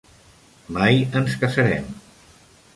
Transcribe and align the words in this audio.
Mai 0.77 0.97
ens 1.21 1.37
casarem. 1.45 1.95